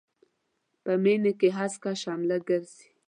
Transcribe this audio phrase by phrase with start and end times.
[0.83, 2.87] په مينې کې هسکه شمله ګرځي.